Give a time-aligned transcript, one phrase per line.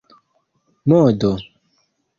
[0.89, 1.31] modo